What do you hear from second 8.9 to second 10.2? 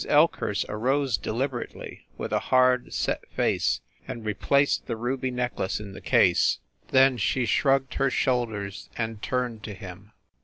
and turned to him.